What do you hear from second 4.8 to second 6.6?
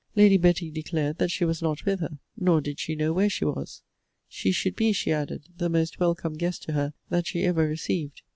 she added, the most welcome